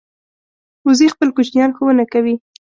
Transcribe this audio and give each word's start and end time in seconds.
وزې 0.87 1.07
خپل 1.13 1.29
کوچنیان 1.35 1.71
ښوونه 1.75 2.03
کوي 2.13 2.35